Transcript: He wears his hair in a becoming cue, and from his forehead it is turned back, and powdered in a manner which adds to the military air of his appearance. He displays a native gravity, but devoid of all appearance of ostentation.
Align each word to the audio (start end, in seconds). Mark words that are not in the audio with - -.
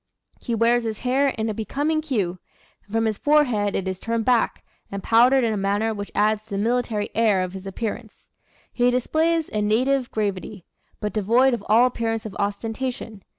He 0.41 0.55
wears 0.55 0.81
his 0.81 1.01
hair 1.01 1.27
in 1.27 1.47
a 1.47 1.53
becoming 1.53 2.01
cue, 2.01 2.39
and 2.83 2.91
from 2.91 3.05
his 3.05 3.19
forehead 3.19 3.75
it 3.75 3.87
is 3.87 3.99
turned 3.99 4.25
back, 4.25 4.65
and 4.91 5.03
powdered 5.03 5.43
in 5.43 5.53
a 5.53 5.57
manner 5.57 5.93
which 5.93 6.11
adds 6.15 6.43
to 6.45 6.49
the 6.49 6.57
military 6.57 7.11
air 7.13 7.43
of 7.43 7.53
his 7.53 7.67
appearance. 7.67 8.27
He 8.73 8.89
displays 8.89 9.47
a 9.53 9.61
native 9.61 10.09
gravity, 10.09 10.65
but 10.99 11.13
devoid 11.13 11.53
of 11.53 11.63
all 11.69 11.85
appearance 11.85 12.25
of 12.25 12.35
ostentation. 12.39 13.21